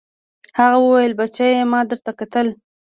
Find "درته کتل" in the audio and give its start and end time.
1.91-2.47